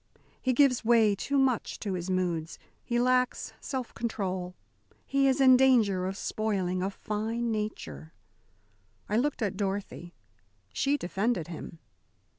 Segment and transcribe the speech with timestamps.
[0.41, 2.57] "He gives way too much to his moods.
[2.83, 4.55] He lacks self control.
[5.05, 8.11] He is in danger of spoiling a fine nature."
[9.07, 10.15] I looked at Dorothy.
[10.73, 11.77] She defended him.